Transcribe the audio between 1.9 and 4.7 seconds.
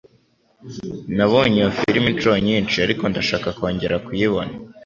inshuro nyinshi, ariko ndashaka kongera kuyibona.